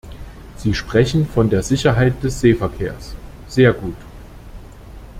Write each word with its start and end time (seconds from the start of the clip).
Sie 0.57 0.73
sprechen 0.73 1.27
von 1.27 1.51
der 1.51 1.61
Sicherheit 1.61 2.23
des 2.23 2.39
Seeverkehrs, 2.39 3.13
sehr 3.47 3.71
gut! 3.71 3.93